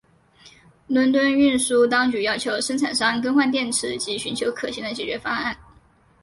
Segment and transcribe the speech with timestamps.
[0.87, 5.55] 伦敦运输当局要求生产商更换电池及寻求可行的解决方案。